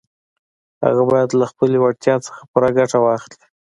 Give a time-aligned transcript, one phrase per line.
[0.85, 3.39] هغه بايد له خپلې وړتيا څخه پوره ګټه واخلي.